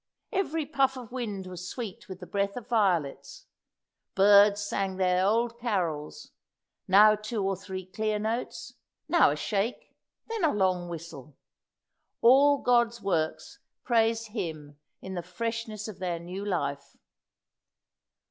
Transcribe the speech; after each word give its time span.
Every 0.31 0.65
puff 0.65 0.97
of 0.97 1.11
wind 1.11 1.45
was 1.45 1.69
sweet 1.69 2.09
with 2.09 2.21
the 2.21 2.25
breath 2.25 2.57
of 2.57 2.67
violets; 2.67 3.45
birds 4.15 4.59
sang 4.59 4.95
their 4.97 5.23
old 5.23 5.59
carols 5.59 6.31
now 6.87 7.13
two 7.13 7.43
or 7.45 7.55
three 7.55 7.85
clear 7.85 8.17
notes 8.17 8.73
now 9.07 9.29
a 9.29 9.35
shake 9.35 9.95
then 10.27 10.43
a 10.43 10.51
long 10.55 10.89
whistle. 10.89 11.37
All 12.19 12.57
God's 12.63 12.99
works 12.99 13.59
praised 13.83 14.29
Him 14.29 14.79
in 15.03 15.13
the 15.13 15.21
freshness 15.21 15.87
of 15.87 15.99
their 15.99 16.17
new 16.17 16.43
life. 16.43 16.97